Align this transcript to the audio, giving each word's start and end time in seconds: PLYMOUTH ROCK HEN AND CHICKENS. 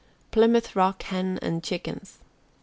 PLYMOUTH 0.31 0.75
ROCK 0.75 1.03
HEN 1.03 1.37
AND 1.43 1.61
CHICKENS. 1.63 2.17